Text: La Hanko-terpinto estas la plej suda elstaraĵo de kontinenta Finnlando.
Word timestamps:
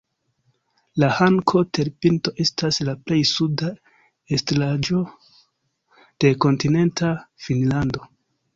La 1.01 1.09
Hanko-terpinto 1.17 2.33
estas 2.45 2.79
la 2.89 2.95
plej 3.09 3.19
suda 3.33 3.71
elstaraĵo 4.39 5.05
de 6.25 6.35
kontinenta 6.47 7.15
Finnlando. 7.47 8.07